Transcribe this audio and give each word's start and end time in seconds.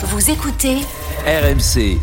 Vous 0.00 0.30
écoutez 0.30 0.76
RMC. 1.26 1.98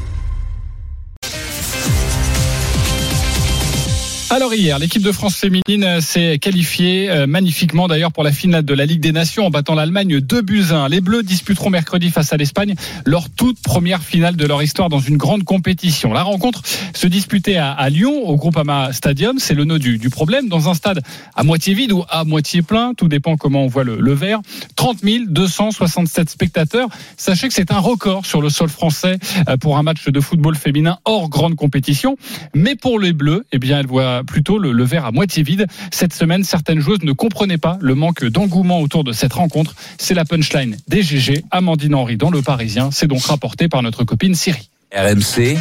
Alors 4.31 4.55
hier, 4.55 4.79
l'équipe 4.79 5.03
de 5.03 5.11
France 5.11 5.35
féminine 5.35 6.01
s'est 6.01 6.39
qualifiée 6.39 7.11
euh, 7.11 7.27
magnifiquement 7.27 7.87
d'ailleurs 7.87 8.11
pour 8.11 8.23
la 8.23 8.31
finale 8.31 8.65
de 8.65 8.73
la 8.73 8.85
Ligue 8.87 8.99
des 8.99 9.11
Nations 9.11 9.45
en 9.45 9.49
battant 9.51 9.75
l'Allemagne 9.75 10.19
2 10.19 10.41
buts 10.41 10.65
1. 10.71 10.89
Les 10.89 10.99
Bleus 10.99 11.21
disputeront 11.21 11.69
mercredi 11.69 12.09
face 12.09 12.33
à 12.33 12.37
l'Espagne 12.37 12.73
leur 13.05 13.29
toute 13.29 13.61
première 13.61 14.01
finale 14.01 14.35
de 14.35 14.45
leur 14.47 14.63
histoire 14.63 14.89
dans 14.89 14.99
une 14.99 15.17
grande 15.17 15.43
compétition. 15.43 16.11
La 16.11 16.23
rencontre 16.23 16.63
se 16.93 17.05
disputait 17.05 17.57
à, 17.57 17.87
Lyon 17.89 18.27
au 18.27 18.35
Groupama 18.35 18.91
Stadium, 18.93 19.37
c'est 19.37 19.53
le 19.53 19.63
nœud 19.63 19.77
du, 19.77 19.99
du, 19.99 20.09
problème, 20.09 20.49
dans 20.49 20.69
un 20.69 20.73
stade 20.73 21.01
à 21.35 21.43
moitié 21.43 21.75
vide 21.75 21.91
ou 21.91 22.03
à 22.09 22.23
moitié 22.23 22.63
plein, 22.63 22.93
tout 22.95 23.07
dépend 23.07 23.37
comment 23.37 23.63
on 23.63 23.67
voit 23.67 23.83
le, 23.83 23.99
le 23.99 24.13
verre. 24.13 24.41
30 24.75 24.97
267 25.27 26.29
spectateurs. 26.31 26.89
Sachez 27.15 27.47
que 27.47 27.53
c'est 27.53 27.71
un 27.71 27.79
record 27.79 28.25
sur 28.25 28.41
le 28.41 28.49
sol 28.49 28.69
français 28.69 29.17
euh, 29.47 29.57
pour 29.57 29.77
un 29.77 29.83
match 29.83 30.07
de 30.07 30.19
football 30.19 30.55
féminin 30.55 30.97
hors 31.05 31.29
grande 31.29 31.55
compétition. 31.55 32.17
Mais 32.55 32.75
pour 32.75 32.99
les 32.99 33.13
Bleus, 33.13 33.45
eh 33.51 33.59
bien, 33.59 33.79
elle 33.79 33.87
voit 33.87 34.14
plutôt 34.23 34.57
le, 34.57 34.71
le, 34.71 34.83
verre 34.83 35.05
à 35.05 35.11
moitié 35.11 35.43
vide. 35.43 35.67
Cette 35.91 36.13
semaine, 36.13 36.43
certaines 36.43 36.79
joueuses 36.79 37.03
ne 37.03 37.11
comprenaient 37.11 37.57
pas 37.57 37.77
le 37.81 37.95
manque 37.95 38.25
d'engouement 38.25 38.81
autour 38.81 39.03
de 39.03 39.11
cette 39.11 39.33
rencontre. 39.33 39.75
C'est 39.97 40.13
la 40.13 40.25
punchline 40.25 40.77
des 40.87 41.01
GG. 41.01 41.43
Amandine 41.51 41.95
Henry 41.95 42.17
dans 42.17 42.31
le 42.31 42.41
Parisien. 42.41 42.89
C'est 42.91 43.07
donc 43.07 43.23
rapporté 43.23 43.67
par 43.67 43.81
notre 43.81 44.03
copine 44.03 44.35
Siri. 44.35 44.69
RMC, 44.93 45.57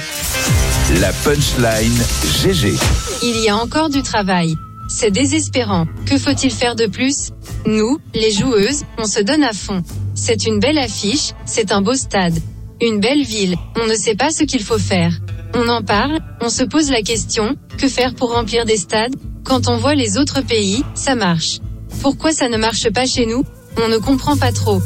la 1.00 1.12
punchline 1.12 2.02
GG. 2.42 2.74
Il 3.22 3.40
y 3.40 3.48
a 3.48 3.56
encore 3.56 3.88
du 3.88 4.02
travail. 4.02 4.54
C'est 4.88 5.10
désespérant. 5.10 5.86
Que 6.06 6.18
faut-il 6.18 6.50
faire 6.50 6.76
de 6.76 6.86
plus? 6.86 7.30
Nous, 7.66 7.98
les 8.14 8.30
joueuses, 8.30 8.84
on 8.98 9.06
se 9.06 9.20
donne 9.20 9.42
à 9.42 9.52
fond. 9.52 9.82
C'est 10.14 10.46
une 10.46 10.60
belle 10.60 10.78
affiche, 10.78 11.32
c'est 11.46 11.72
un 11.72 11.80
beau 11.80 11.94
stade. 11.94 12.38
Une 12.80 13.00
belle 13.00 13.22
ville, 13.22 13.56
on 13.80 13.86
ne 13.86 13.94
sait 13.94 14.14
pas 14.14 14.30
ce 14.30 14.44
qu'il 14.44 14.62
faut 14.62 14.78
faire. 14.78 15.18
On 15.56 15.68
en 15.68 15.82
parle, 15.82 16.18
on 16.40 16.48
se 16.48 16.64
pose 16.64 16.90
la 16.90 17.02
question, 17.02 17.56
que 17.78 17.88
faire 17.88 18.14
pour 18.14 18.32
remplir 18.32 18.64
des 18.64 18.76
stades? 18.76 19.14
Quand 19.44 19.68
on 19.68 19.76
voit 19.76 19.94
les 19.94 20.18
autres 20.18 20.40
pays, 20.40 20.82
ça 20.94 21.14
marche. 21.14 21.60
Pourquoi 22.02 22.32
ça 22.32 22.48
ne 22.48 22.56
marche 22.56 22.90
pas 22.90 23.06
chez 23.06 23.26
nous? 23.26 23.44
On 23.84 23.88
ne 23.88 23.98
comprend 23.98 24.36
pas 24.36 24.52
trop. 24.52 24.80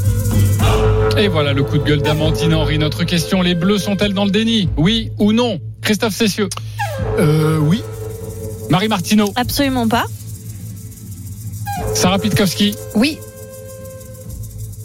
Et 1.16 1.28
voilà 1.28 1.52
le 1.52 1.62
coup 1.62 1.78
de 1.78 1.84
gueule 1.84 2.02
d'Amandine 2.02 2.54
Henry. 2.54 2.78
Notre 2.78 3.04
question, 3.04 3.40
les 3.40 3.54
Bleus 3.54 3.78
sont-elles 3.78 4.12
dans 4.12 4.24
le 4.24 4.30
déni? 4.30 4.68
Oui 4.76 5.10
ou 5.18 5.32
non? 5.32 5.58
Christophe 5.80 6.14
Cessieux 6.14 6.48
euh, 7.18 7.58
Oui. 7.58 7.82
Marie 8.68 8.88
Martineau 8.88 9.32
Absolument 9.36 9.88
pas. 9.88 10.04
Sarah 11.94 12.18
Pitkowski 12.18 12.74
Oui. 12.94 13.18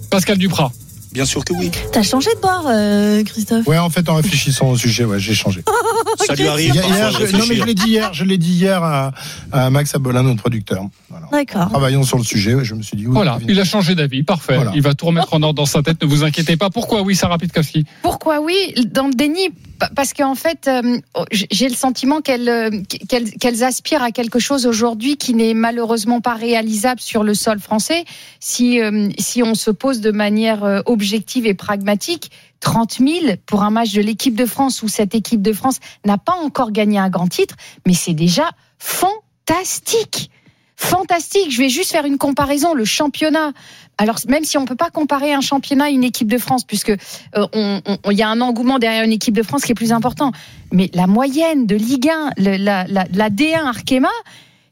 Pascal 0.09 0.37
Duprat 0.37 0.71
Bien 1.13 1.25
sûr 1.25 1.45
que 1.45 1.53
oui. 1.53 1.69
T'as 1.91 2.01
changé 2.01 2.29
de 2.35 2.41
bord, 2.41 2.65
euh, 2.67 3.23
Christophe? 3.23 3.67
Ouais, 3.67 3.77
en 3.77 3.89
fait, 3.89 4.09
en 4.09 4.15
réfléchissant 4.15 4.69
au 4.69 4.77
sujet, 4.77 5.05
ouais, 5.05 5.19
j'ai 5.19 5.35
changé. 5.35 5.63
Ça 6.25 6.33
lui 6.33 6.47
arrive. 6.47 6.73
Hier, 6.73 6.85
hier, 6.87 7.11
je, 7.11 7.37
non, 7.37 7.45
mais 7.47 7.55
je 7.55 7.63
l'ai 7.63 7.75
dit 7.75 7.87
hier. 7.87 8.13
Je 8.13 8.23
l'ai 8.23 8.37
dit 8.37 8.53
hier 8.53 8.83
à, 8.83 9.11
à 9.51 9.69
Max 9.69 9.93
Abolin, 9.93 10.23
notre 10.23 10.41
producteur. 10.41 10.85
Voilà. 11.09 11.27
D'accord. 11.31 11.69
Travaillons 11.69 12.03
sur 12.03 12.17
le 12.17 12.23
sujet. 12.23 12.63
Je 12.63 12.73
me 12.73 12.81
suis 12.81 12.97
dit. 12.97 13.05
Oui, 13.05 13.13
voilà, 13.13 13.37
il 13.47 13.59
a 13.59 13.63
changé 13.63 13.93
d'avis. 13.93 14.23
Parfait. 14.23 14.55
Voilà. 14.55 14.71
Il 14.73 14.81
va 14.81 14.95
tout 14.95 15.05
remettre 15.05 15.33
en 15.33 15.43
ordre 15.43 15.55
dans 15.55 15.65
sa 15.65 15.83
tête. 15.83 16.01
Ne 16.01 16.07
vous 16.07 16.23
inquiétez 16.23 16.57
pas. 16.57 16.69
Pourquoi 16.69 17.01
oui, 17.03 17.15
Sarah 17.15 17.37
Pitkowski 17.37 17.85
Pourquoi 18.01 18.39
oui? 18.41 18.73
Dans 18.91 19.07
le 19.07 19.13
déni, 19.13 19.49
parce 19.95 20.13
qu'en 20.13 20.35
fait, 20.35 20.67
euh, 20.67 20.99
j'ai 21.31 21.67
le 21.67 21.75
sentiment 21.75 22.21
qu'elles 22.21 22.49
euh, 22.49 22.69
qu 22.69 23.37
qu 23.39 23.63
aspirent 23.63 24.03
à 24.03 24.11
quelque 24.11 24.39
chose 24.39 24.65
aujourd'hui 24.65 25.17
qui 25.17 25.33
n'est 25.33 25.53
malheureusement 25.53 26.21
pas 26.21 26.33
réalisable 26.33 26.99
sur 26.99 27.23
le 27.23 27.33
sol 27.33 27.59
français. 27.59 28.05
Si, 28.39 28.81
euh, 28.81 29.09
si 29.17 29.43
on 29.43 29.55
se 29.55 29.71
pose 29.71 30.01
de 30.01 30.11
manière 30.11 30.83
objective 30.85 31.45
et 31.45 31.53
pragmatique, 31.53 32.31
30 32.59 32.99
000 32.99 33.35
pour 33.45 33.63
un 33.63 33.71
match 33.71 33.93
de 33.93 34.01
l'équipe 34.01 34.35
de 34.35 34.45
France 34.45 34.83
où 34.83 34.87
cette 34.87 35.15
équipe 35.15 35.41
de 35.41 35.53
France 35.53 35.79
n'a 36.05 36.17
pas 36.17 36.35
encore 36.43 36.71
gagné 36.71 36.97
un 36.97 37.09
grand 37.09 37.27
titre, 37.27 37.55
mais 37.85 37.93
c'est 37.93 38.13
déjà 38.13 38.49
fantastique. 38.79 40.29
Fantastique. 40.75 41.51
Je 41.51 41.59
vais 41.59 41.69
juste 41.69 41.91
faire 41.91 42.05
une 42.05 42.17
comparaison. 42.17 42.73
Le 42.73 42.85
championnat. 42.85 43.51
Alors 43.97 44.17
même 44.27 44.43
si 44.43 44.57
on 44.57 44.65
peut 44.65 44.75
pas 44.75 44.89
comparer 44.89 45.33
un 45.33 45.41
championnat 45.41 45.85
à 45.85 45.89
une 45.89 46.03
équipe 46.03 46.27
de 46.27 46.37
France, 46.37 46.63
puisque 46.63 46.89
euh, 46.89 47.47
on, 47.53 47.81
on, 48.03 48.11
y 48.11 48.23
a 48.23 48.29
un 48.29 48.41
engouement 48.41 48.79
derrière 48.79 49.03
une 49.03 49.11
équipe 49.11 49.35
de 49.35 49.43
France 49.43 49.63
qui 49.63 49.71
est 49.71 49.75
plus 49.75 49.91
important, 49.91 50.31
mais 50.71 50.89
la 50.93 51.05
moyenne 51.05 51.67
de 51.67 51.75
Ligue 51.75 52.09
1, 52.09 52.31
le, 52.37 52.57
la, 52.57 52.85
la, 52.87 53.05
la 53.13 53.29
D1 53.29 53.65
Arkema, 53.65 54.09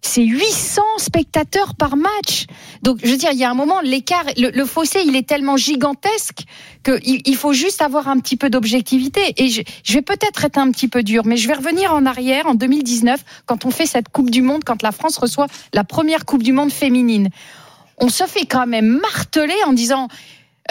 c'est 0.01 0.23
800 0.23 0.81
spectateurs 0.97 1.75
par 1.75 1.95
match. 1.95 2.47
Donc, 2.81 2.99
je 3.03 3.11
veux 3.11 3.17
dire, 3.17 3.31
il 3.31 3.37
y 3.37 3.43
a 3.43 3.51
un 3.51 3.53
moment, 3.53 3.81
l'écart, 3.81 4.25
le, 4.37 4.65
fossé, 4.65 5.01
il 5.05 5.15
est 5.15 5.27
tellement 5.27 5.57
gigantesque 5.57 6.43
qu'il 6.83 7.21
il 7.25 7.35
faut 7.35 7.53
juste 7.53 7.81
avoir 7.81 8.07
un 8.07 8.17
petit 8.19 8.35
peu 8.35 8.49
d'objectivité. 8.49 9.33
Et 9.37 9.49
je, 9.49 9.61
je 9.83 9.93
vais 9.93 10.01
peut-être 10.01 10.43
être 10.43 10.57
un 10.57 10.71
petit 10.71 10.87
peu 10.87 11.03
dur, 11.03 11.23
mais 11.25 11.37
je 11.37 11.47
vais 11.47 11.53
revenir 11.53 11.93
en 11.93 12.05
arrière, 12.05 12.47
en 12.47 12.55
2019, 12.55 13.23
quand 13.45 13.65
on 13.65 13.71
fait 13.71 13.85
cette 13.85 14.09
Coupe 14.09 14.31
du 14.31 14.41
Monde, 14.41 14.63
quand 14.63 14.81
la 14.81 14.91
France 14.91 15.17
reçoit 15.17 15.47
la 15.73 15.83
première 15.83 16.25
Coupe 16.25 16.43
du 16.43 16.51
Monde 16.51 16.71
féminine. 16.71 17.29
On 17.97 18.09
se 18.09 18.23
fait 18.23 18.45
quand 18.45 18.65
même 18.65 18.99
marteler 18.99 19.53
en 19.67 19.73
disant 19.73 20.07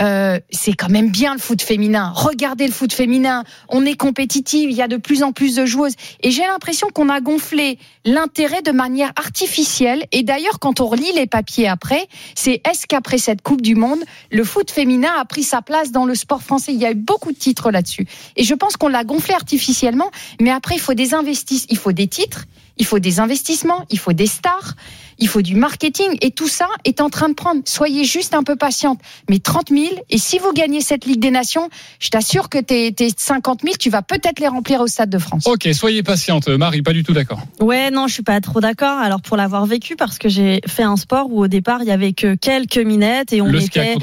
euh, 0.00 0.41
c'est 0.50 0.72
quand 0.72 0.88
même 0.88 1.11
bien 1.11 1.34
le 1.34 1.41
foot 1.41 1.61
féminin. 1.62 2.12
Regardez 2.15 2.66
le 2.66 2.72
foot 2.72 2.93
féminin. 2.93 3.44
On 3.69 3.84
est 3.84 3.97
compétitive. 3.97 4.71
Il 4.71 4.77
y 4.77 4.83
a 4.83 4.88
de 4.88 4.97
plus 4.97 5.22
en 5.22 5.33
plus 5.33 5.55
de 5.55 5.66
joueuses. 5.66 5.94
Et 6.22 6.31
j'ai 6.31 6.43
l'impression 6.43 6.88
qu'on 6.88 7.09
a 7.09 7.21
gonflé 7.21 7.78
l'intérêt 8.05 8.62
de 8.62 8.72
manière 8.72 9.12
artificielle. 9.16 10.06
Et 10.12 10.22
d'ailleurs, 10.22 10.59
quand 10.59 10.81
on 10.81 10.87
relit 10.87 11.12
les 11.15 11.27
papiers 11.27 11.69
après, 11.69 12.06
c'est 12.34 12.62
est-ce 12.69 12.87
qu'après 12.87 13.19
cette 13.19 13.43
Coupe 13.43 13.60
du 13.60 13.75
Monde, 13.75 14.00
le 14.31 14.44
foot 14.44 14.71
féminin 14.71 15.12
a 15.19 15.25
pris 15.25 15.43
sa 15.43 15.60
place 15.60 15.93
dans 15.93 16.06
le 16.06 16.15
sport 16.15 16.43
français? 16.43 16.72
Il 16.72 16.81
y 16.81 16.87
a 16.87 16.93
eu 16.93 16.97
beaucoup 16.97 17.33
de 17.33 17.39
titres 17.39 17.71
là-dessus. 17.71 18.06
Et 18.37 18.44
je 18.44 18.55
pense 18.55 18.77
qu'on 18.77 18.89
l'a 18.89 19.05
gonflé 19.05 19.34
artificiellement. 19.34 20.10
Mais 20.41 20.50
après, 20.50 20.77
il 20.77 20.81
faut 20.81 20.94
des 20.94 21.15
investissements. 21.15 21.66
Il 21.71 21.78
faut 21.78 21.93
des 21.93 22.09
titres. 22.09 22.47
Il 22.78 22.87
faut 22.87 22.99
des 22.99 23.21
investissements. 23.21 23.84
Il 23.91 23.99
faut 23.99 24.15
des 24.15 24.27
stars 24.27 24.75
il 25.20 25.28
faut 25.28 25.42
du 25.42 25.54
marketing 25.54 26.16
et 26.22 26.31
tout 26.31 26.48
ça 26.48 26.66
est 26.84 27.00
en 27.00 27.10
train 27.10 27.28
de 27.28 27.34
prendre. 27.34 27.60
Soyez 27.66 28.04
juste 28.04 28.34
un 28.34 28.42
peu 28.42 28.56
patiente. 28.56 28.98
Mais 29.28 29.38
30 29.38 29.69
000, 29.69 29.84
et 30.08 30.19
si 30.19 30.38
vous 30.38 30.53
gagnez 30.53 30.81
cette 30.81 31.04
Ligue 31.04 31.20
des 31.20 31.31
Nations, 31.31 31.69
je 32.00 32.08
t'assure 32.08 32.48
que 32.48 32.58
tes, 32.58 32.92
tes 32.92 33.10
50 33.14 33.60
000, 33.62 33.75
tu 33.78 33.91
vas 33.91 34.03
peut-être 34.03 34.41
les 34.41 34.48
remplir 34.48 34.80
au 34.80 34.86
Stade 34.86 35.10
de 35.10 35.19
France. 35.19 35.47
Ok, 35.47 35.69
soyez 35.72 36.03
patiente. 36.03 36.48
Marie, 36.48 36.82
pas 36.82 36.92
du 36.92 37.03
tout 37.03 37.12
d'accord. 37.12 37.41
Ouais, 37.60 37.91
non, 37.91 38.09
je 38.09 38.14
suis 38.14 38.22
pas 38.22 38.41
trop 38.41 38.60
d'accord. 38.60 38.98
Alors 38.98 39.20
pour 39.20 39.36
l'avoir 39.36 39.66
vécu, 39.66 39.94
parce 39.94 40.19
que 40.19 40.28
j'ai 40.28 40.60
fait 40.66 40.82
un 40.82 40.97
sport 40.97 41.30
où 41.30 41.44
au 41.44 41.48
départ 41.48 41.82
il 41.82 41.88
y 41.88 41.92
avait 41.92 42.12
que 42.12 42.34
quelques 42.34 42.78
minettes 42.78 43.32
et 43.32 43.42
on 43.42 43.47
Le 43.47 43.62
était, 43.62 43.97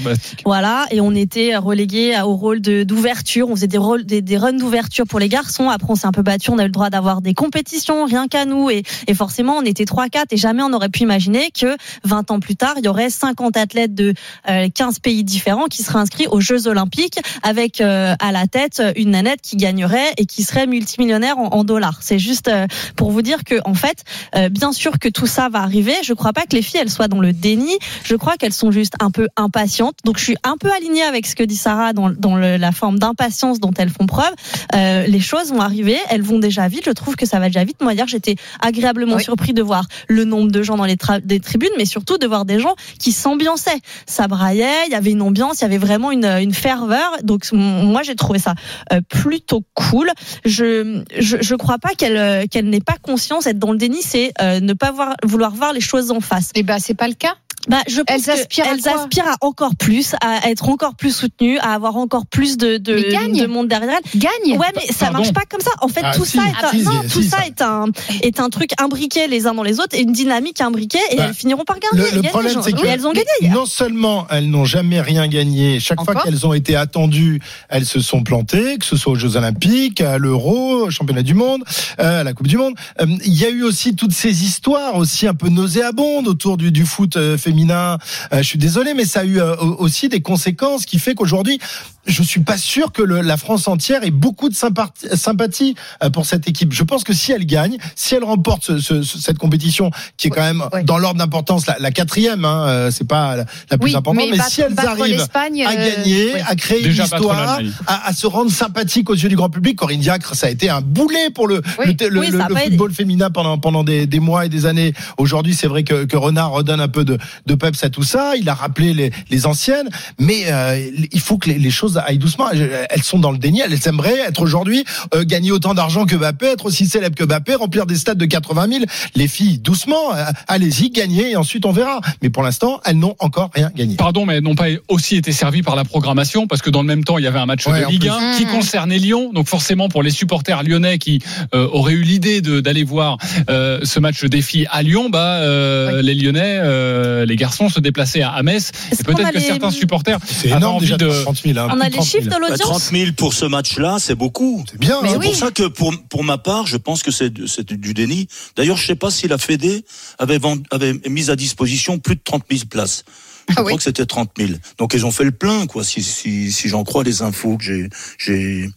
voilà, 0.46 0.86
et 0.92 1.02
on 1.02 1.14
était 1.14 1.58
relégué 1.58 2.16
au 2.24 2.36
rôle 2.36 2.62
de 2.62 2.84
d'ouverture. 2.84 3.50
On 3.50 3.56
faisait 3.56 3.68
des 3.68 3.78
rôles, 3.78 4.06
des, 4.06 4.22
des 4.22 4.38
runs 4.38 4.54
d'ouverture 4.54 5.06
pour 5.06 5.20
les 5.20 5.30
garçons. 5.30 5.70
Après, 5.70 5.90
on 5.90 5.96
s'est 5.96 6.08
un 6.08 6.12
peu 6.12 6.22
battu. 6.22 6.52
On 6.52 6.60
a 6.60 6.64
eu 6.64 6.68
le 6.68 6.72
droit 6.72 6.90
d'avoir 6.90 7.22
des 7.22 7.34
compétitions, 7.34 8.06
rien 8.06 8.28
qu'à 8.28 8.46
nous, 8.46 8.70
et, 8.70 8.84
et 9.08 9.14
forcément, 9.14 9.58
on 9.58 9.64
était 9.64 9.86
3-4 9.86 10.26
et 10.32 10.38
jamais 10.38 10.62
on 10.64 10.74
aurait 10.74 10.90
pu 10.90 11.07
imaginer 11.08 11.50
que 11.52 11.78
20 12.04 12.32
ans 12.32 12.40
plus 12.40 12.56
tard, 12.56 12.74
il 12.78 12.86
y 12.86 12.90
aurait 12.90 13.10
50 13.10 13.56
athlètes 13.56 13.96
de 13.96 14.14
euh, 14.50 14.68
15 14.74 15.00
pays 15.00 15.24
différents 15.24 15.66
qui 15.66 15.84
seraient 15.84 16.00
inscrits 16.00 16.28
aux 16.28 16.42
Jeux 16.42 16.68
Olympiques 16.68 17.20
avec 17.44 17.80
euh, 17.80 18.14
à 18.20 18.32
la 18.32 18.48
tête 18.48 18.82
une 18.96 19.12
nanette 19.12 19.40
qui 19.42 19.56
gagnerait 19.56 20.14
et 20.18 20.26
qui 20.26 20.44
serait 20.44 20.68
multimillionnaire 20.68 21.38
en, 21.38 21.64
dollars. 21.64 22.00
C'est 22.02 22.20
juste 22.20 22.48
euh, 22.48 22.68
pour 22.96 23.12
vous 23.12 23.22
dire 23.22 23.44
que 23.44 23.56
en 23.66 23.74
fait, 23.74 24.04
euh, 24.36 24.50
bien 24.50 24.72
sûr 24.72 25.00
que 25.00 25.10
tout 25.10 25.28
ça 25.28 25.50
va 25.50 25.60
arriver. 25.60 25.94
Je 26.04 26.14
crois 26.14 26.34
pas 26.34 26.42
que 26.42 26.56
les 26.56 26.62
filles 26.62 26.82
elles 26.82 26.90
soient 26.90 27.08
dans 27.08 27.20
le 27.20 27.34
déni. 27.34 27.78
Je 28.04 28.16
crois 28.16 28.38
qu'elles 28.38 28.54
sont 28.54 28.72
juste 28.72 28.94
un 29.00 29.12
peu 29.12 29.28
impatientes. 29.36 29.98
Donc 30.04 30.18
je 30.18 30.24
suis 30.24 30.38
un 30.44 30.58
peu 30.58 30.72
alignée 30.72 31.04
avec 31.04 31.26
ce 31.26 31.36
que 31.36 31.44
dit 31.44 31.56
Sarah 31.56 31.94
dans, 31.94 32.10
dans 32.10 32.36
le, 32.36 32.58
la 32.58 32.72
forme 32.72 33.00
d'impatience 33.00 33.60
dont 33.60 33.74
elles 33.78 33.90
font 33.90 34.06
preuve. 34.06 34.34
Euh, 34.76 35.06
les 35.08 35.20
choses 35.20 35.52
vont 35.52 35.62
arriver, 35.62 35.98
elles 36.10 36.22
vont 36.22 36.40
déjà 36.40 36.68
vite. 36.68 36.84
Je 36.86 36.92
trouve 36.92 37.16
que 37.16 37.26
ça 37.26 37.40
va 37.40 37.48
déjà 37.48 37.64
vite. 37.64 37.82
Moi 37.82 37.94
hier, 37.94 38.08
j'étais 38.08 38.36
agréablement 38.62 39.16
oui. 39.16 39.24
surpris 39.24 39.54
de 39.54 39.62
voir 39.62 39.86
le 40.08 40.26
nombre 40.26 40.52
de 40.52 40.64
gens 40.64 40.78
dans 40.78 40.86
les, 40.86 40.97
des 41.24 41.40
tribunes, 41.40 41.70
mais 41.78 41.86
surtout 41.86 42.18
de 42.18 42.28
voir 42.28 42.46
des 42.46 42.60
gens 42.60 42.76
qui 43.00 43.12
s'ambiançaient. 43.12 43.80
Ça 44.06 44.28
braillait, 44.28 44.88
il 44.88 44.92
y 44.92 44.96
avait 44.96 45.12
une 45.12 45.22
ambiance, 45.22 45.60
il 45.60 45.64
y 45.64 45.66
avait 45.66 45.78
vraiment 45.78 46.12
une, 46.12 46.26
une 46.26 46.54
ferveur. 46.54 47.12
Donc 47.24 47.46
moi 47.52 48.04
j'ai 48.04 48.16
trouvé 48.16 48.40
ça 48.40 48.56
euh, 48.92 49.02
plutôt 49.08 49.64
cool. 49.74 50.12
Je 50.46 51.04
je, 51.18 51.56
crois 51.56 51.78
pas 51.78 51.90
qu'elle 51.98 52.48
qu'elle 52.50 52.70
n'ait 52.70 52.82
pas 52.82 52.98
conscience. 53.02 53.48
Être 53.48 53.60
dans 53.60 53.72
le 53.72 53.78
déni, 53.78 54.02
c'est 54.02 54.32
euh, 54.42 54.60
ne 54.60 54.74
pas 54.74 54.94
vouloir 55.24 55.52
voir 55.52 55.74
les 55.74 55.82
choses 55.82 56.12
en 56.12 56.20
face. 56.20 56.52
Et 56.56 56.64
ben 56.64 56.80
c'est 56.80 56.94
pas 56.94 57.08
le 57.08 57.14
cas. 57.14 57.36
Bah, 57.68 57.82
je 57.88 58.02
pense 58.02 58.28
elles 58.28 58.30
aspirent, 58.40 58.66
à, 58.66 58.74
elles 58.74 58.88
aspirent 58.88 59.28
à 59.28 59.36
encore 59.42 59.76
plus, 59.78 60.16
à 60.22 60.50
être 60.50 60.70
encore 60.70 60.96
plus 60.96 61.12
soutenues, 61.16 61.58
à 61.60 61.74
avoir 61.74 61.98
encore 61.98 62.26
plus 62.26 62.58
de, 62.58 62.78
de, 62.78 62.94
de 62.98 63.46
monde 63.48 63.68
derrière 63.68 63.90
elles. 63.98 64.20
Gagne. 64.20 64.58
Ouais, 64.58 64.68
mais 64.76 64.86
ça 64.88 65.08
Pardon. 65.08 65.18
marche 65.20 65.34
pas 65.34 65.44
comme 65.50 65.60
ça. 65.62 65.72
En 65.82 65.88
fait, 65.88 66.02
Ah, 66.04 66.14
tout 66.16 66.26
si. 66.26 66.38
ça 66.38 66.44
est 66.48 66.54
Ah, 66.62 66.68
un, 66.68 66.72
si, 66.72 66.84
non, 66.84 67.02
si, 67.04 67.10
tout 67.10 67.22
si, 67.22 67.28
ça 67.30 67.38
ça. 67.40 67.46
est 67.46 67.62
un, 67.62 67.86
est 68.22 68.40
un 68.40 68.50
truc 68.50 68.70
imbriqué 68.82 69.28
les 69.28 69.48
uns 69.48 69.54
dans 69.54 69.64
les 69.64 69.80
autres 69.80 69.96
et 69.96 70.02
une 70.02 70.12
dynamique 70.14 70.62
imbriquée 70.62 70.98
et 71.12 71.18
Bah, 71.18 71.26
elles 71.28 71.34
finiront 71.34 71.64
par 71.66 71.78
gagner. 71.80 72.10
Le, 72.12 72.22
problème, 72.24 72.62
c'est 72.64 72.72
que 72.72 72.86
Et 72.86 72.90
elles 72.90 73.06
ont 73.06 73.12
gagné. 73.14 73.26
non 73.54 73.66
seulement 73.66 74.26
elles 74.30 74.50
n'ont 74.50 74.66
jamais 74.66 75.02
rien 75.02 75.28
gagné, 75.28 75.80
chaque 75.80 76.02
fois 76.04 76.16
qu'elles 76.16 76.48
ont 76.48 76.54
été 76.54 76.76
attendues, 76.78 77.42
elles 77.70 77.86
se 77.86 78.00
sont 78.00 78.24
plantées, 78.24 78.78
que 78.78 78.86
ce 78.86 78.96
soit 78.96 79.12
aux 79.14 79.16
Jeux 79.18 79.36
Olympiques, 79.36 80.00
à 80.02 80.18
l'Euro, 80.18 80.86
au 80.86 80.90
Championnat 80.90 81.24
du 81.24 81.34
Monde, 81.34 81.64
euh, 82.00 82.22
à 82.22 82.24
la 82.24 82.34
Coupe 82.34 82.48
du 82.48 82.58
Monde. 82.58 82.76
Euh, 83.02 83.06
Il 83.26 83.34
y 83.38 83.46
a 83.46 83.50
eu 83.50 83.64
aussi 83.64 83.96
toutes 83.96 84.14
ces 84.14 84.44
histoires 84.46 84.96
aussi 84.96 85.28
un 85.28 85.34
peu 85.34 85.50
nauséabondes 85.50 86.28
autour 86.28 86.56
du, 86.58 86.72
du 86.72 86.86
foot 86.86 87.18
euh, 87.18 87.38
féminin 87.38 87.57
féminin. 87.62 87.98
Euh, 88.34 88.38
je 88.38 88.44
suis 88.44 88.60
désolé, 88.60 88.94
mais 88.94 89.06
ça 89.06 89.22
a 89.22 89.24
eu 89.24 89.40
euh, 89.40 89.56
aussi 89.80 90.10
des 90.10 90.22
conséquences 90.22 90.86
qui 90.86 91.00
fait 91.00 91.16
qu'aujourd'hui, 91.16 91.60
je 92.06 92.24
suis 92.24 92.40
pas 92.40 92.58
sûr 92.58 92.92
que 92.94 93.02
le, 93.02 93.22
la 93.22 93.36
France 93.36 93.68
entière 93.68 94.04
ait 94.04 94.12
beaucoup 94.12 94.48
de 94.48 94.56
sympathie, 94.56 95.08
sympathie 95.18 95.76
euh, 96.04 96.10
pour 96.10 96.26
cette 96.26 96.48
équipe. 96.48 96.72
Je 96.72 96.84
pense 96.84 97.04
que 97.04 97.14
si 97.14 97.32
elle 97.32 97.46
gagne, 97.46 97.78
si 97.96 98.16
elle 98.16 98.24
remporte 98.24 98.64
ce, 98.64 98.80
ce, 98.80 99.04
cette 99.04 99.38
compétition, 99.40 99.92
qui 100.18 100.28
est 100.28 100.30
quand 100.30 100.42
même 100.42 100.64
Oui. 100.74 100.84
dans 100.84 100.98
l'ordre 101.00 101.18
d'importance 101.20 101.66
la, 101.68 101.78
la 101.80 101.92
quatrième, 101.92 102.46
hein, 102.46 102.90
c'est 102.92 103.08
pas 103.08 103.36
la, 103.36 103.46
la 103.72 103.78
plus 103.78 103.92
Oui, 103.92 103.96
importante, 103.96 104.24
mais, 104.32 104.38
battre- 104.38 104.50
si 104.52 104.62
elles 104.62 104.80
arrivent 104.80 105.28
à 105.36 105.50
gagner, 105.76 106.32
oui. 106.36 106.42
à 106.48 106.56
créer 106.56 106.82
Déjà 106.84 107.04
une 107.04 107.10
histoire, 107.10 107.60
à, 107.88 108.08
à 108.08 108.14
se 108.14 108.28
rendre 108.28 108.52
sympathique 108.52 109.10
aux 109.10 109.16
yeux 109.16 109.30
du 109.30 109.36
grand 109.36 109.50
public. 109.50 109.76
Corinne 109.78 110.00
Diacre, 110.00 110.36
ça 110.36 110.48
a 110.48 110.50
été 110.50 110.70
un 110.70 110.82
boulet 110.82 111.30
pour 111.34 111.48
le, 111.48 111.62
football 111.84 112.94
féminin 112.94 113.30
pendant, 113.32 113.58
pendant 113.58 113.84
des, 113.84 114.06
des 114.08 114.20
mois 114.20 114.46
et 114.46 114.50
des 114.50 114.66
années. 114.66 114.94
Aujourd'hui, 115.18 115.56
c'est 115.56 115.68
vrai 115.68 115.84
que, 115.84 116.06
que 116.06 116.16
Renard 116.18 116.52
redonne 116.52 116.80
un 116.82 116.88
peu 116.88 117.04
de, 117.04 117.18
de 117.46 117.56
peps 117.56 117.84
à 117.84 117.90
tout 117.90 118.04
ça. 118.04 118.34
Il 118.38 118.50
a 118.50 118.54
rappelé 118.54 118.94
les, 118.94 119.12
les 119.30 119.46
anciennes, 119.46 119.90
mais 120.20 120.44
euh, 120.48 120.80
il 121.12 121.20
faut 121.20 121.38
que 121.38 121.50
les, 121.50 121.60
les 121.60 121.72
choses 121.72 121.98
aillent 121.98 122.18
doucement. 122.18 122.50
Elles 122.52 123.04
sont 123.04 123.20
dans 123.20 123.32
le 123.32 123.38
déni. 123.38 123.62
Elles 123.62 123.88
aimeraient 123.88 124.20
être 124.28 124.42
aujourd'hui 124.42 124.84
euh, 125.16 125.24
gagner 125.24 125.52
autant 125.52 125.74
d'argent 125.74 126.06
que 126.06 126.16
Mbappé, 126.16 126.48
être 126.48 126.66
aussi 126.66 126.88
célèbre 126.88 127.16
que 127.16 127.24
Mbappé, 127.24 127.56
remplir 127.56 127.86
des 127.86 127.96
stades 127.96 128.18
de 128.18 128.26
80 128.26 128.68
000. 128.70 128.86
Les 129.16 129.28
filles, 129.28 129.58
doucement, 129.60 130.14
euh, 130.16 130.24
allez-y, 130.48 130.90
gagnez 130.90 131.32
et 131.32 131.36
ensuite 131.36 131.66
on 131.66 131.72
verra. 131.72 132.02
Mais 132.22 132.30
pour 132.30 132.44
l'instant, 132.44 132.80
elles 132.86 132.98
n'ont 132.98 133.16
encore 133.20 133.50
rien 133.54 133.72
gagné. 133.76 133.96
Pardon, 133.96 134.26
mais 134.26 134.36
elles 134.38 134.44
n'ont 134.44 134.56
pas 134.56 134.68
aussi 134.88 135.16
été 135.16 135.32
servies 135.32 135.64
par 135.64 135.76
la 135.76 135.84
programmation 135.84 136.48
parce 136.48 136.62
que 136.62 136.70
dans 136.70 136.82
le 136.82 136.88
même 136.88 137.04
temps, 137.04 137.18
il 137.18 137.24
y 137.24 137.28
avait 137.28 137.40
un 137.40 137.46
match 137.46 137.66
Ouais, 137.68 137.82
de 137.82 137.88
Ligue 137.88 138.02
plus. 138.02 138.10
1 138.10 138.34
qui 138.38 138.46
Mmh. 138.46 138.50
concernait 138.50 138.98
Lyon. 138.98 139.32
Donc 139.34 139.48
forcément, 139.48 139.90
pour 139.90 140.04
les 140.04 140.10
supporters 140.12 140.64
lyonnais 140.64 140.98
qui 141.00 141.20
euh, 141.54 141.68
auraient 141.72 141.94
eu 141.94 142.02
l'idée 142.04 142.42
d'aller 142.42 142.84
voir 142.84 143.18
euh, 143.50 143.80
ce 143.84 144.00
match 144.00 144.24
des 144.24 144.42
filles 144.42 144.68
à 144.72 144.84
Lyon, 144.84 145.10
bah 145.10 145.40
euh, 145.42 146.02
les 146.02 146.16
Lyonnais, 146.16 146.60
euh, 146.62 147.26
les 147.28 147.36
garçons 147.36 147.70
se 147.70 147.80
déplaçaient 147.80 148.22
à, 148.24 148.42
Metz. 148.44 148.72
Et 148.92 148.96
peut-être 149.04 149.30
que 149.32 149.38
les- 149.38 149.44
certains 149.44 149.72
supporters 149.72 150.20
C'est 150.26 150.48
énorme 150.50 150.78
envie 150.78 150.86
déjà, 150.86 150.98
de 150.98 151.24
30 151.24 151.38
000. 151.44 151.60
hein, 151.60 151.68
On 151.72 151.80
a 151.80 151.86
les 151.90 151.92
30 151.92 151.94
000. 151.94 152.04
chiffres 152.06 152.24
de 152.26 152.30
Bah, 152.30 152.38
30 152.48 152.50
l'audience 152.50 152.90
000 152.92 153.12
pour 153.16 153.34
ce 153.34 153.46
match-là, 153.46 153.98
c'est 154.00 154.16
beaucoup. 154.16 154.64
C'est 154.70 154.80
bien. 154.80 155.00
C'est 155.04 155.18
oui. 155.18 155.28
pour 155.28 155.36
ça 155.36 155.52
que 155.52 155.68
pour, 155.68 155.94
pour 156.10 156.24
ma 156.24 156.38
part, 156.38 156.66
je 156.68 156.78
pense 156.78 157.04
que 157.04 157.12
c'est 157.12 157.32
c'est 157.48 157.72
du 157.74 157.94
déni. 157.94 158.28
D'ailleurs, 158.56 158.78
je 158.78 158.86
sais 158.88 158.96
pas 158.96 159.12
si 159.12 159.28
la 159.28 159.38
Fédé 159.38 159.84
avait, 160.20 160.38
vend- 160.40 160.58
avait 160.72 160.94
mis 161.10 161.30
à 161.30 161.36
disposition 161.36 162.00
plus 162.00 162.16
de 162.16 162.22
30 162.24 162.44
000 162.50 162.62
places. 162.70 163.04
Je 163.50 163.54
Ah 163.56 163.62
crois 163.62 163.72
oui. 163.72 163.78
que 163.78 163.84
c'était 163.84 164.06
30 164.06 164.32
000. 164.38 164.52
Donc 164.78 164.94
ils 164.94 165.06
ont 165.06 165.12
fait 165.12 165.24
le 165.24 165.32
plein, 165.32 165.68
quoi, 165.68 165.84
si, 165.86 166.04
si, 166.04 166.52
si 166.52 166.68
j'en 166.68 166.84
crois 166.84 167.04
les 167.06 167.22
infos 167.22 167.56
que 167.58 167.64
j'ai 167.64 167.90
j'ai 168.18 168.70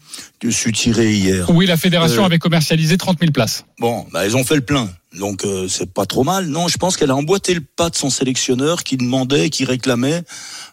su 0.51 0.73
tirer 0.73 1.13
hier. 1.13 1.51
oui, 1.51 1.67
la 1.67 1.77
fédération 1.77 2.23
Euh, 2.23 2.27
avait 2.27 2.39
commercialisé 2.39 2.97
30 2.97 3.19
000 3.19 3.33
places. 3.33 3.65
Bon, 3.81 4.07
bah, 4.13 4.27
ils 4.27 4.37
ont 4.37 4.45
fait 4.45 4.55
le 4.55 4.61
plein. 4.61 4.89
Donc 5.19 5.45
euh, 5.45 5.67
c'est 5.69 5.93
pas 5.93 6.07
trop 6.07 6.23
mal. 6.23 6.47
Non, 6.47 6.69
je 6.69 6.77
pense 6.77 6.97
qu'elle 6.97 7.11
a 7.11 7.17
emboîté 7.17 7.53
le 7.55 7.61
pas 7.61 7.91
de 7.91 7.97
son 7.97 8.11
sélectionneur 8.11 8.85
qui 8.85 8.97
demandait, 8.97 9.51
qui 9.51 9.65
réclamait 9.65 10.23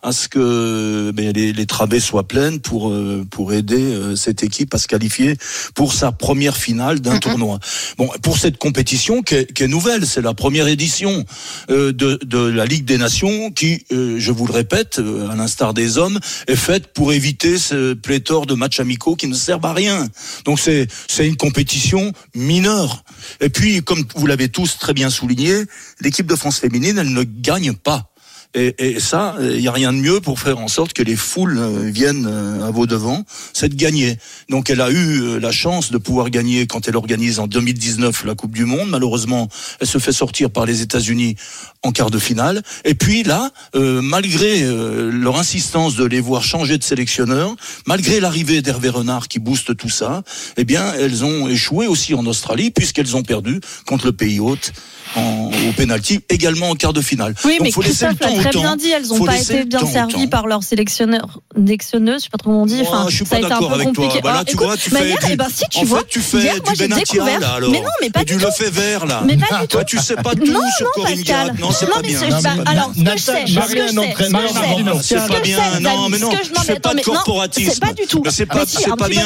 à 0.04 0.12
ce 0.12 0.28
que 0.28 1.12
ben, 1.12 1.34
les, 1.34 1.54
les 1.54 1.66
travées 1.66 2.00
soient 2.00 2.28
pleines 2.28 2.60
pour 2.60 2.90
euh, 2.90 3.26
pour 3.32 3.52
aider 3.54 3.82
euh, 3.82 4.16
cette 4.16 4.44
équipe 4.44 4.74
à 4.76 4.78
se 4.78 4.88
qualifier 4.88 5.38
pour 5.74 5.94
sa 5.94 6.12
première 6.12 6.56
finale 6.56 7.00
d'un 7.00 7.18
tournoi. 7.18 7.60
Bon, 7.98 8.10
pour 8.22 8.38
cette 8.38 8.58
compétition 8.60 9.24
qui 9.24 9.36
est, 9.36 9.54
qui 9.54 9.64
est 9.64 9.68
nouvelle, 9.68 10.06
c'est 10.06 10.22
la 10.22 10.36
première 10.36 10.68
édition 10.68 11.26
euh, 11.72 11.92
de, 11.92 12.20
de 12.24 12.38
la 12.38 12.66
Ligue 12.66 12.86
des 12.86 13.00
Nations 13.00 13.52
qui, 13.52 13.86
euh, 13.92 14.20
je 14.20 14.32
vous 14.32 14.46
le 14.46 14.54
répète, 14.54 15.00
euh, 15.00 15.30
à 15.30 15.36
l'instar 15.36 15.74
des 15.74 15.98
hommes, 15.98 16.20
est 16.48 16.56
faite 16.56 16.94
pour 16.94 17.12
éviter 17.12 17.58
ce 17.58 17.94
pléthore 17.94 18.46
de 18.46 18.54
matchs 18.54 18.80
amicaux 18.80 19.16
qui 19.16 19.28
ne 19.28 19.34
servent 19.34 19.66
à 19.66 19.74
rien. 19.74 20.08
Donc 20.46 20.60
c'est 20.60 20.88
c'est 21.08 21.28
une 21.28 21.38
compétition 21.38 22.12
mineure. 22.36 23.04
Et 23.42 23.50
puis, 23.50 23.82
comme 23.82 24.06
vous 24.16 24.27
l'avez 24.28 24.50
tous 24.50 24.78
très 24.78 24.94
bien 24.94 25.10
souligné, 25.10 25.66
l'équipe 26.02 26.28
de 26.28 26.36
France 26.36 26.60
féminine, 26.60 26.98
elle 26.98 27.14
ne 27.14 27.24
gagne 27.24 27.74
pas. 27.74 28.12
Et, 28.58 28.74
et 28.80 29.00
ça, 29.00 29.36
il 29.40 29.60
n'y 29.60 29.68
a 29.68 29.72
rien 29.72 29.94
de 29.94 30.00
mieux 30.00 30.20
pour 30.20 30.40
faire 30.40 30.58
en 30.58 30.68
sorte 30.68 30.94
que 30.94 31.04
les 31.04 31.16
foules 31.16 31.60
euh, 31.60 31.92
viennent 31.92 32.26
euh, 32.28 32.68
à 32.68 32.72
vos 32.72 32.88
devants, 32.88 33.24
c'est 33.54 33.70
de 33.70 33.76
gagner. 33.76 34.18
Donc 34.50 34.72
elle 34.72 34.82
a 34.82 34.90
eu 34.90 35.22
euh, 35.22 35.40
la 35.40 35.52
chance 35.52 35.92
de 35.92 36.00
pouvoir 36.00 36.32
gagner 36.32 36.66
quand 36.66 36.88
elle 36.88 36.96
organise 36.96 37.38
en 37.38 37.46
2019 37.46 38.26
la 38.26 38.34
Coupe 38.34 38.56
du 38.56 38.66
Monde. 38.66 38.90
Malheureusement, 38.90 39.48
elle 39.80 39.86
se 39.86 40.00
fait 40.00 40.12
sortir 40.12 40.50
par 40.50 40.66
les 40.66 40.82
États-Unis 40.82 41.36
en 41.84 41.92
quart 41.92 42.10
de 42.10 42.20
finale. 42.20 42.62
Et 42.84 42.96
puis 42.96 43.24
là, 43.24 43.52
euh, 43.76 44.02
malgré 44.02 44.64
euh, 44.64 45.12
leur 45.12 45.38
insistance 45.38 45.96
de 45.96 46.06
les 46.06 46.20
voir 46.20 46.44
changer 46.44 46.78
de 46.78 46.84
sélectionneur, 46.84 47.56
malgré 47.86 48.20
l'arrivée 48.20 48.62
d'Hervé 48.62 48.90
Renard 48.90 49.28
qui 49.28 49.40
booste 49.40 49.76
tout 49.78 49.90
ça, 49.90 50.24
eh 50.58 50.66
bien, 50.66 50.94
elles 50.94 51.24
ont 51.24 51.48
échoué 51.48 51.88
aussi 51.88 52.14
en 52.14 52.26
Australie 52.26 52.72
puisqu'elles 52.72 53.16
ont 53.16 53.24
perdu 53.24 53.60
contre 53.86 54.08
le 54.08 54.12
pays 54.12 54.40
hôte 54.40 54.74
en, 55.16 55.52
au 55.70 55.72
penalty, 55.74 56.20
également 56.30 56.70
en 56.70 56.76
quart 56.76 56.94
de 56.94 57.02
finale. 57.02 57.36
Oui, 57.46 57.58
Donc, 57.58 57.68
mais 57.68 57.72
faut 57.72 57.82
laisser 57.82 58.08
le 58.08 58.16
temps 58.16 58.36
très 58.50 58.60
temps. 58.60 58.62
bien 58.62 58.76
dit, 58.76 58.90
elles 58.92 59.08
n'ont 59.08 59.26
pas 59.26 59.38
été 59.40 59.66
bien 59.66 59.86
servies 59.86 60.28
par 60.28 60.48
leur 60.48 60.64
sélectionneur, 60.64 61.40
sélectionneuse, 61.56 62.20
je 62.20 62.24
sais 62.26 62.30
pas 62.30 62.38
trop 62.38 62.50
comment 62.52 62.64
on 62.64 62.66
dit. 62.66 62.76
Moi, 62.82 62.86
Enfin, 62.88 63.06
je 63.10 63.16
suis 63.16 63.26
ça 63.26 63.30
pas 63.32 63.36
a 63.36 63.40
été 63.40 63.46
un 63.46 63.50
d'accord 63.50 63.68
peu 63.70 63.74
avec 63.76 63.94
toi. 63.94 64.04
compliqué. 64.06 64.22
Bah 64.22 64.30
là, 64.30 64.34
Alors, 64.36 64.46
tu 64.46 64.54
écoute, 64.54 64.66
vois, 64.68 64.78
tu 64.78 64.94
mais 64.94 65.00
fais 65.00 65.06
du- 65.28 65.34
eh 65.34 65.36
ben, 65.36 65.48
si 65.54 65.64
tu 65.70 65.80
en 65.80 65.84
vois, 65.86 66.00
fait, 66.00 66.06
tu 66.10 66.20
fais 66.22 66.38
hier, 66.40 66.56
du 66.62 66.74
Benatia, 66.78 67.40
là, 67.40 67.54
alors. 67.56 67.70
Mais 67.72 67.80
non, 67.82 67.90
mais 68.02 68.10
pas 68.10 68.22
Et 68.22 68.26
du 68.26 68.34
du 68.34 68.40
tout. 68.40 68.46
le 68.46 68.52
fait 68.52 68.70
vert, 68.70 69.06
là. 69.06 69.22
Mais 69.26 69.38
pas 69.38 69.46
du 69.46 69.62
tout. 69.62 69.68
Toi, 69.68 69.84
tu 69.84 69.98
sais 70.00 70.16
pas 70.16 70.34
tout 70.36 70.46
Non, 70.46 70.60
sur 70.78 70.86
non, 70.86 70.92
Corinne 70.96 71.16
Pascal. 71.18 71.44
Diacre. 71.52 71.60
Non, 71.62 71.72
c'est 71.72 71.86
pas 71.88 72.00
mais 72.02 72.08
bien. 72.10 72.20
alors, 72.66 72.92
ce 72.96 73.04
que 73.04 73.12
je 73.12 73.18
sais, 73.18 73.32
ce 73.48 73.74
que 73.74 73.88
je 73.88 73.88
sais, 73.88 75.18
C'est 75.18 75.28
pas 75.28 75.40
bien, 75.42 75.80
non, 75.82 76.10
mais 76.10 76.18
non, 76.20 76.30
je- 76.32 76.62
fais 76.62 76.80
pas 76.80 76.94
de 76.94 77.02
corporatisme. 77.02 77.72
C'est 77.74 77.80
pas 77.80 77.94
du 77.94 78.06
tout. 78.08 78.24
C'est 78.30 78.46
pas, 78.46 78.64
c'est 78.68 78.96
pas 78.96 79.08
bien. 79.10 79.26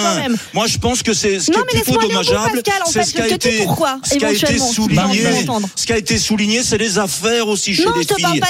Moi, 0.53 0.68
je 0.68 0.77
pense 0.77 1.03
que 1.03 1.13
c'est 1.13 1.39
ce 1.39 1.51
Non, 1.51 1.59
qui 1.59 1.75
mais 1.75 1.79
est 1.79 1.83
plutôt 1.83 2.07
dommageable. 2.07 2.62
C'est 2.88 3.03
ce 3.03 3.13
qui 3.13 3.21
a 3.21 3.27
été, 3.27 3.63
pourquoi, 3.63 4.00
ce 4.03 4.15
qui 4.15 4.25
a 4.25 4.31
été 4.31 4.57
souligné. 4.57 5.23
Ce 5.75 5.85
qui 5.85 5.94
a 5.94 5.97
été 5.97 6.18
souligné, 6.18 6.63
c'est 6.63 6.77
les 6.77 6.97
affaires 6.97 7.47
aussi 7.47 7.73
chez 7.73 7.85
Non, 7.85 7.91
les 7.95 8.03
je 8.03 8.07
te 8.07 8.15
filles. 8.15 8.39
parle 8.39 8.41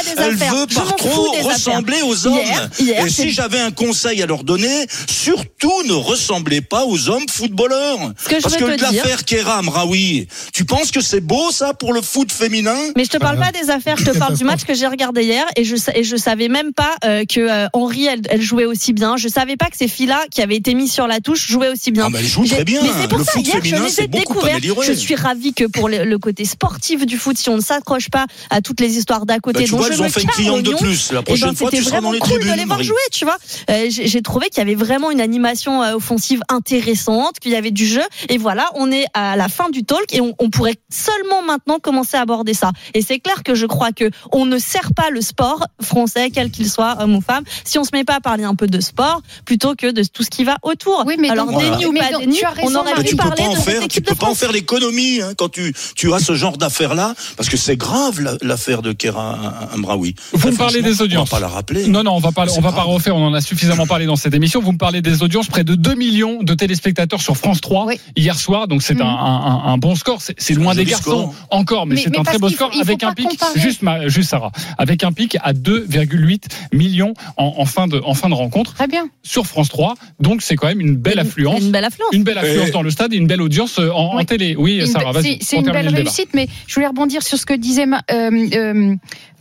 Je 0.69 0.75
par 0.75 0.95
trop 0.95 1.31
ressembler 1.44 2.01
aux 2.03 2.27
hommes. 2.27 2.36
Hier- 2.36 2.69
hier, 2.80 3.06
Et 3.06 3.09
si 3.09 3.31
j'avais 3.31 3.59
un 3.59 3.71
conseil 3.71 4.21
à 4.21 4.25
leur 4.25 4.44
donner, 4.44 4.86
surtout 5.09 5.83
ne 5.86 5.94
ressemblez 5.94 6.62
pas 6.62 6.86
aux 6.86 7.09
hommes 7.09 7.27
footballeurs. 7.30 8.13
Que 8.27 8.38
je 8.38 8.42
Parce 8.42 8.57
veux 8.57 8.68
que 8.75 8.81
l'affaire 8.81 9.24
Kéram, 9.25 9.69
Raoui, 9.69 10.27
tu 10.53 10.65
penses 10.65 10.92
que 10.92 11.01
c'est 11.01 11.21
beau 11.21 11.51
ça 11.51 11.74
pour 11.74 11.94
le 11.94 12.01
foot 12.01 12.31
féminin? 12.31 12.75
Mais 12.95 13.03
je 13.06 13.09
te 13.09 13.18
parle 13.18 13.38
pas 13.38 13.51
des 13.51 13.69
affaires, 13.69 13.98
je 13.98 14.06
te 14.06 14.18
parle 14.18 14.36
du 14.36 14.44
match 14.51 14.63
que 14.63 14.74
j'ai 14.74 14.88
regardé 14.88 15.24
hier 15.24 15.45
et 15.56 15.63
je 15.63 15.75
et 15.95 16.03
je 16.03 16.15
savais 16.15 16.48
même 16.48 16.74
pas 16.74 16.95
euh, 17.06 17.24
que 17.25 17.39
euh, 17.39 17.68
Henri 17.74 18.06
elle, 18.06 18.21
elle 18.30 18.42
jouait 18.42 18.65
aussi 18.65 18.94
bien. 18.94 19.18
Je 19.18 19.27
savais 19.27 19.56
pas 19.57 19.65
que 19.69 19.77
ces 19.77 19.88
filles-là 19.88 20.25
qui 20.31 20.42
avaient 20.42 20.56
été 20.57 20.74
mises 20.74 20.92
sur 20.92 21.07
la 21.07 21.19
touche 21.19 21.47
jouaient 21.47 21.69
aussi 21.69 21.92
bien. 21.92 22.06
Ah, 22.07 22.09
bah, 22.09 22.19
elles 22.21 22.27
jouent 22.27 22.45
très 22.45 22.63
bien. 22.63 22.81
Mais 22.83 22.89
c'est 23.01 23.07
pour 23.07 23.18
Le 23.19 23.24
ça 23.25 23.31
foot 23.33 23.45
hier 23.47 23.56
je 23.57 23.62
féminin, 23.69 23.86
les 23.86 23.92
c'est 23.92 24.04
ai 24.04 24.07
beaucoup 24.07 24.33
découvertes. 24.33 24.57
amélioré. 24.57 24.88
Je 24.88 24.94
suis 24.94 25.15
ravie 25.15 25.54
que 25.54 25.65
pour 25.65 25.89
le, 25.89 26.04
le 26.04 26.18
côté 26.19 26.45
sportif 26.45 27.06
du 27.06 27.18
foot, 27.18 27.38
si 27.38 27.50
on 27.50 27.57
ne 27.57 27.62
s'accroche 27.62 28.09
pas 28.09 28.25
à 28.50 28.62
toutes 28.62 28.80
les 28.80 28.97
histoires 28.97 29.25
d'à 29.25 29.39
côté, 29.39 29.59
Bah, 29.59 29.65
tu 29.65 29.71
dont 29.71 29.77
vois, 29.77 29.92
je 29.92 30.01
me 30.01 30.09
cliente 30.42 30.64
de 30.64 30.74
plus. 30.76 31.12
La 31.12 31.20
eh 31.20 31.24
prochaine 31.24 31.50
ben, 31.50 31.56
fois, 31.56 31.70
c'était 31.70 31.78
tu 31.84 31.84
seras 31.90 31.98
vraiment 32.00 32.10
dans 32.10 32.14
les 32.14 32.20
cool 32.20 32.30
de 32.34 32.40
tribunes. 32.40 32.56
les 32.58 32.66
voir 32.66 32.78
Marie. 32.78 32.88
jouer, 32.88 32.98
tu 33.12 33.26
vois. 33.26 33.38
Euh, 33.70 33.86
j'ai 33.90 34.22
trouvé 34.22 34.50
qu'il 34.50 34.58
y 34.60 34.62
avait 34.62 34.76
vraiment 34.76 35.12
une 35.12 35.22
animation 35.22 35.84
euh, 35.84 35.96
offensive 35.96 36.42
intéressante, 36.50 37.40
qu'il 37.40 37.52
y 37.52 37.56
avait 37.56 37.71
du 37.71 37.86
jeu. 37.88 38.02
Et 38.30 38.38
voilà, 38.38 38.69
on 38.76 38.92
est 38.92 39.06
à 39.14 39.36
la 39.36 39.48
fin 39.50 39.69
du 39.69 39.83
talk 39.83 40.14
et 40.14 40.21
on, 40.21 40.33
on 40.40 40.50
pourrait 40.50 40.76
seulement 40.90 41.42
maintenant 41.44 41.80
commencer 41.80 42.18
à 42.18 42.21
aborder 42.21 42.54
ça. 42.54 42.71
Et 42.94 43.02
c'est 43.02 43.19
clair 43.19 43.44
que 43.44 43.56
je 43.56 43.66
crois 43.66 43.92
que 43.92 44.10
on 44.31 44.45
ne 44.45 44.57
sert 44.57 44.94
pas 44.95 45.10
le 45.10 45.21
sport 45.21 45.66
français, 45.81 46.30
quel 46.31 46.52
qu'il 46.52 46.69
soit, 46.69 46.98
homme 47.02 47.16
ou 47.16 47.21
femme, 47.21 47.44
si 47.66 47.78
on 47.80 47.83
se 47.83 47.92
met 47.94 48.04
pas 48.04 48.16
à 48.16 48.19
parler 48.21 48.44
un 48.44 48.56
peu 48.56 48.68
de 48.68 48.80
sport 48.80 49.21
plutôt 49.45 49.76
que 49.76 49.92
de 49.92 50.04
tout 50.04 50.24
ce 50.24 50.30
qui 50.30 50.44
va 50.44 50.57
autour. 50.64 51.04
Oui, 51.06 51.16
mais 51.19 51.30
Alors 51.30 51.48
donc, 51.48 51.56
ou 51.86 51.92
mais 51.92 52.00
pas 52.00 52.12
donc, 52.12 52.21
déni, 52.21 52.40
raison, 52.45 52.69
on 52.71 52.76
aurait. 52.76 52.92
Mais 52.98 53.04
pu 53.04 53.16
parler 53.16 53.44
de 53.50 53.56
cette 53.56 53.64
faire, 53.64 53.88
tu 53.88 54.02
peux 54.02 54.14
de 54.14 54.19
pas 54.19 54.28
en 54.28 54.36
faire 54.36 54.52
l'économie 54.52 55.21
hein, 55.21 55.33
quand 55.38 55.50
tu 55.50 55.74
tu 55.95 56.14
as 56.14 56.19
ce 56.19 56.36
genre 56.36 56.57
d'affaire 56.57 56.95
là, 56.95 57.14
parce 57.38 57.50
que 57.50 57.57
c'est 57.57 57.76
grave 57.78 58.21
la- 58.21 58.38
l'affaire 58.42 58.81
de 58.81 58.92
Kera 58.94 59.38
Amraoui. 59.74 60.16
Vous 60.33 60.52
me 60.52 60.56
parlez 60.57 60.81
des 60.81 61.02
audiences. 61.02 61.30
On 61.31 61.35
va 61.35 61.42
pas 61.42 61.47
la 61.47 61.54
rappeler. 61.54 61.88
Non, 61.88 62.04
non, 62.04 62.11
on 62.14 62.19
va 62.19 62.31
pas, 62.31 62.45
on 62.57 62.61
va 62.61 62.69
pas 62.71 62.78
grave. 62.83 62.88
refaire. 62.88 63.16
On 63.16 63.26
en 63.28 63.33
a 63.33 63.42
suffisamment 63.42 63.85
parlé 63.85 64.06
dans 64.06 64.16
cette 64.16 64.33
émission. 64.33 64.61
Vous 64.61 64.71
me 64.71 64.78
parlez 64.78 65.02
des 65.02 65.23
audiences, 65.23 65.47
près 65.47 65.64
de 65.64 65.76
2 65.76 65.95
millions 65.95 66.42
de 66.44 66.54
téléspectateurs 66.54 67.21
sur 67.21 67.35
France 67.38 67.61
3 67.61 67.85
Oui. 67.88 68.00
hier 68.16 68.38
soir. 68.38 68.68
Donc 68.68 68.81
c'est 68.83 68.94
Mhm. 68.95 69.02
un, 69.02 69.06
un- 69.06 69.64
un 69.73 69.78
bon 69.78 69.95
score. 69.95 70.19
C'est 70.21 70.54
loin 70.54 70.73
des 70.76 70.85
garçons 70.85 71.31
score. 71.31 71.33
encore, 71.50 71.85
mais, 71.85 71.95
Mais- 71.95 72.02
c'est 72.02 72.18
un 72.18 72.23
très 72.23 72.38
beau 72.38 72.47
faut- 72.50 72.56
score 72.56 72.71
avec 72.80 73.04
un 73.04 73.14
pic 73.14 73.28
comparer. 73.30 73.59
juste, 73.59 73.81
ma- 73.81 74.07
juste 74.07 74.30
Sarah, 74.30 74.52
avec 74.78 75.04
un 75.04 75.11
pic 75.11 75.38
à 75.42 75.54
2,8 75.54 76.47
millions 76.73 77.14
en, 77.38 77.54
en 77.57 77.66
fin 77.66 77.88
de 77.88 78.02
en 78.04 78.14
fin 78.14 78.30
de 78.30 78.33
rencontre 78.33 78.73
Très 78.73 78.88
bien. 78.88 79.09
sur 79.23 79.45
France 79.47 79.69
3. 79.69 79.95
Donc 80.19 80.42
c'est 80.42 80.56
quand 80.56 80.68
même 80.68 80.81
une 80.81 80.95
belle 80.95 81.19
affluence. 81.19 81.59
Une 81.61 81.71
belle 81.71 81.85
affluence. 81.85 82.09
Une 82.14 82.23
belle 82.23 82.38
affluence 82.38 82.69
Et- 82.69 82.71
dans 82.71 82.81
le 82.83 82.92
stade 82.92 83.14
et 83.14 83.18
une 83.18 83.28
belle 83.28 83.42
audience 83.42 83.80
euh, 83.80 83.90
en, 83.92 84.23
télé. 84.23 84.56
Oui, 84.57 84.80
Une 84.80 84.85
Sarah, 84.88 85.11
vas-y. 85.11 85.40
C'est 85.42 85.57
une 85.57 85.71
belle 85.71 85.90
réussite, 85.90 86.30
mais 86.33 86.47
je 86.68 86.76
voulais 86.76 86.88
rebondir 86.88 87.21
sur 87.23 87.38
ce 87.38 87.45
que 87.45 87.54
disait 87.54 87.85
Ma- 87.85 88.02
euh, 88.11 88.30
euh, 88.54 88.95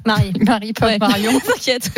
Marie. 0.06 0.32
Marie, 0.40 0.72
pas 0.72 0.86
Ouais. 0.86 0.98
Marion. 0.98 1.38
T'inquiète. 1.46 1.90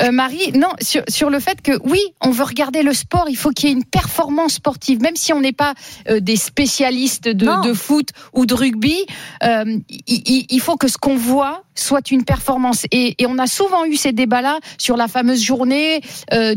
Euh, 0.00 0.10
Marie, 0.12 0.52
non, 0.52 0.68
sur, 0.80 1.02
sur 1.08 1.30
le 1.30 1.40
fait 1.40 1.60
que 1.62 1.72
oui, 1.84 2.00
on 2.20 2.30
veut 2.30 2.44
regarder 2.44 2.82
le 2.82 2.92
sport, 2.92 3.26
il 3.28 3.36
faut 3.36 3.50
qu'il 3.50 3.68
y 3.68 3.72
ait 3.72 3.74
une 3.74 3.84
performance 3.84 4.54
sportive, 4.54 5.00
même 5.00 5.16
si 5.16 5.32
on 5.32 5.40
n'est 5.40 5.52
pas 5.52 5.74
euh, 6.08 6.20
des 6.20 6.36
spécialistes 6.36 7.28
de, 7.28 7.46
de 7.68 7.72
foot 7.74 8.10
ou 8.32 8.46
de 8.46 8.54
rugby, 8.54 9.06
euh, 9.42 9.78
il, 10.06 10.60
faut 10.60 10.76
que 10.76 10.88
ce 10.88 10.98
qu'on 10.98 11.16
voit 11.16 11.64
soit 11.74 12.10
une 12.10 12.24
performance. 12.24 12.84
Et, 12.90 13.14
et 13.22 13.26
on 13.26 13.38
a 13.38 13.46
souvent 13.46 13.84
eu 13.84 13.96
ces 13.96 14.12
débats-là 14.12 14.58
sur 14.78 14.96
la 14.96 15.06
fameuse 15.08 15.42
journée 15.42 16.00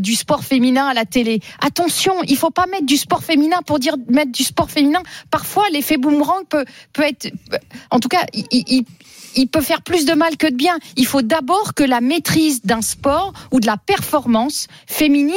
du 0.00 0.14
sport 0.14 0.42
féminin 0.44 0.86
à 0.86 0.94
la 0.94 1.04
télé. 1.04 1.40
Attention, 1.60 2.14
il 2.26 2.36
faut 2.36 2.50
pas 2.50 2.66
mettre 2.66 2.86
du 2.86 2.96
sport 2.96 3.22
féminin 3.22 3.58
pour 3.64 3.78
dire 3.78 3.94
mettre 4.08 4.32
du 4.32 4.42
sport 4.42 4.70
féminin. 4.70 5.02
Parfois, 5.30 5.64
l'effet 5.72 5.96
boomerang 5.96 6.44
peut, 6.48 6.64
peut 6.92 7.02
être, 7.02 7.30
en 7.90 8.00
tout 8.00 8.08
cas, 8.08 8.24
il, 8.34 8.44
il- 8.50 8.84
il 9.36 9.48
peut 9.48 9.60
faire 9.60 9.82
plus 9.82 10.04
de 10.04 10.14
mal 10.14 10.36
que 10.36 10.46
de 10.46 10.56
bien. 10.56 10.78
Il 10.96 11.06
faut 11.06 11.22
d'abord 11.22 11.74
que 11.74 11.82
la 11.82 12.00
maîtrise 12.00 12.62
d'un 12.62 12.82
sport 12.82 13.32
ou 13.50 13.60
de 13.60 13.66
la 13.66 13.76
performance 13.76 14.66
féminine 14.86 15.36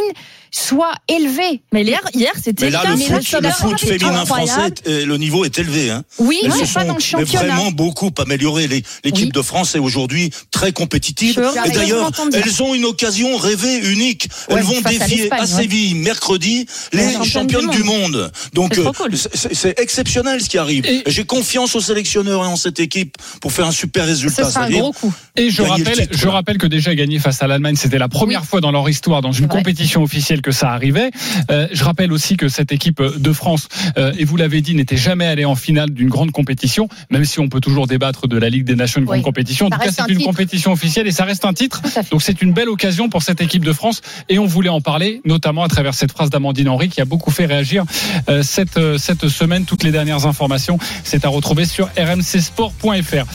soit 0.57 0.93
élevée. 1.09 1.61
Mais 1.73 1.83
hier, 1.83 1.99
hier 2.13 2.31
c'était 2.41 2.65
Mais 2.65 2.71
là, 2.71 2.83
le 2.89 2.95
foot, 2.97 3.35
le 3.41 3.49
foot 3.49 3.79
féminin 3.79 4.25
français, 4.25 4.73
euh, 4.87 5.05
le 5.05 5.17
niveau 5.17 5.43
est 5.43 5.57
élevé. 5.59 5.89
Hein. 5.89 6.03
Oui, 6.19 6.39
Elles 6.43 6.49
mais 6.49 6.65
se 6.65 6.73
pas 6.73 6.81
sont 6.81 6.87
dans 6.87 6.93
le 6.93 6.99
mais 6.99 6.99
championnat. 7.25 7.55
vraiment 7.55 7.71
beaucoup 7.71 8.09
améliorées. 8.17 8.67
Les- 8.67 8.83
L'équipe 9.03 9.25
Oui. 9.25 9.31
de 9.31 9.41
France 9.41 9.75
est 9.75 9.79
aujourd'hui 9.79 10.29
très 10.51 10.71
compétitive. 10.71 11.39
Et 11.65 11.71
d'ailleurs, 11.71 12.09
elles 12.33 12.63
ont 12.63 12.73
une 12.73 12.85
occasion 12.85 13.35
rêvée, 13.37 13.79
unique. 13.79 14.29
Ouais, 14.49 14.55
elles 14.57 14.63
vont 14.63 14.79
à 14.83 14.89
défier 14.89 15.31
à 15.31 15.41
ouais. 15.41 15.45
Séville 15.47 15.93
mercredi 15.95 16.65
les 16.93 17.13
championnes 17.25 17.69
du 17.69 17.75
du 17.77 17.83
monde. 17.83 18.31
Donc 18.53 18.75
C'est 18.75 18.87
euh, 18.87 18.91
cool. 18.93 19.11
c'est- 19.17 19.77
exceptionnel 19.81 20.41
ce 20.41 20.47
qui 20.47 20.57
arrive. 20.57 20.85
J'ai 21.07 21.25
confiance 21.25 21.75
aux 21.75 21.81
sélectionneurs 21.81 22.43
et 22.43 22.47
en 22.47 22.55
cette 22.55 22.79
équipe 22.79 23.17
pour 23.41 23.51
faire 23.51 23.65
un 23.67 23.71
super 23.71 24.05
résultat. 24.05 24.49
sera 24.49 24.65
un 24.65 24.69
gros 24.69 24.93
coup. 24.93 25.13
Et 25.35 25.49
je 25.49 25.61
rappelle, 25.61 25.97
titre, 26.07 26.17
je 26.17 26.27
rappelle 26.29 26.57
que 26.57 26.67
déjà 26.67 26.95
gagné 26.95 27.19
face 27.19 27.41
à 27.43 27.47
l'Allemagne, 27.47 27.75
c'était 27.75 27.97
la 27.97 28.07
première 28.07 28.41
Oui. 28.41 28.47
fois 28.47 28.61
dans 28.61 28.71
leur 28.71 28.87
histoire 28.87 29.21
dans 29.21 29.33
une 29.33 29.49
compétition 29.49 30.01
officielle 30.03 30.41
que 30.45 30.51
ça 30.51 30.69
arrivait. 30.69 31.09
Euh, 31.49 31.67
je 31.73 31.83
rappelle 31.83 32.11
aussi 32.13 32.37
que 32.37 32.49
cette 32.49 32.71
équipe 32.71 33.01
de 33.01 33.33
France, 33.33 33.67
euh, 33.97 34.13
et 34.19 34.25
vous 34.25 34.37
l'avez 34.37 34.61
dit, 34.61 34.75
n'était 34.75 34.95
jamais 34.95 35.25
allée 35.25 35.43
en 35.45 35.55
finale 35.55 35.89
d'une 35.89 36.07
grande 36.09 36.31
compétition, 36.31 36.87
même 37.09 37.25
si 37.25 37.39
on 37.39 37.49
peut 37.49 37.59
toujours 37.61 37.87
débattre 37.87 38.27
de 38.27 38.37
la 38.37 38.49
Ligue 38.49 38.63
des 38.63 38.75
Nations, 38.75 39.01
une 39.01 39.07
Oui. 39.07 39.17
grande 39.17 39.23
compétition. 39.23 39.65
En 39.65 39.69
Ça 39.71 39.77
tout 39.77 39.83
cas, 39.85 39.91
c'est 39.91 40.01
un 40.03 40.05
une 40.07 40.17
titre. 40.17 40.29
compétition 40.29 40.71
officielle 40.71 41.07
et 41.07 41.11
ça 41.11 41.25
reste 41.25 41.45
un 41.45 41.53
titre. 41.53 41.81
Donc 42.11 42.21
c'est 42.21 42.43
une 42.43 42.53
belle 42.53 42.69
occasion 42.69 43.09
pour 43.09 43.23
cette 43.23 43.41
équipe 43.41 43.65
de 43.65 43.73
France 43.73 44.01
et 44.29 44.37
on 44.37 44.45
voulait 44.45 44.69
en 44.69 44.81
parler, 44.81 45.21
notamment 45.25 45.63
à 45.63 45.67
travers 45.67 45.95
cette 45.95 46.11
phrase 46.11 46.29
d'Amandine 46.29 46.69
Henry 46.69 46.89
qui 46.89 47.01
a 47.01 47.05
beaucoup 47.05 47.31
fait 47.31 47.47
réagir 47.47 47.83
euh, 48.29 48.43
cette, 48.43 48.77
euh, 48.77 48.99
cette 48.99 49.27
semaine. 49.27 49.65
Toutes 49.65 49.81
les 49.83 49.91
dernières 49.91 50.27
informations, 50.27 50.77
c'est 51.03 51.25
à 51.25 51.29
retrouver 51.29 51.65
sur 51.65 51.89
rmcsport.fr. 51.97 53.23